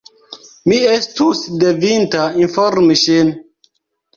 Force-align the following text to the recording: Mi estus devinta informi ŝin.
Mi 0.71 0.77
estus 0.93 1.43
devinta 1.65 2.25
informi 2.47 2.99
ŝin. 3.03 3.31